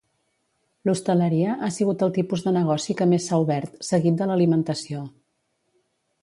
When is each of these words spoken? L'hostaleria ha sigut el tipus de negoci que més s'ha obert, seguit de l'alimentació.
L'hostaleria 0.87 1.57
ha 1.67 1.69
sigut 1.75 2.05
el 2.07 2.13
tipus 2.15 2.45
de 2.45 2.53
negoci 2.55 2.95
que 3.03 3.07
més 3.13 3.29
s'ha 3.29 3.39
obert, 3.45 3.77
seguit 3.91 4.19
de 4.23 4.29
l'alimentació. 4.33 5.05